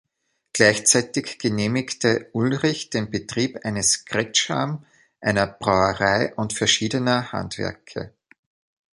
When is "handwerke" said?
7.31-8.11